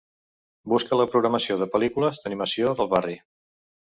[0.71, 3.19] Busca la programació de pel·lícules d'animació del barri.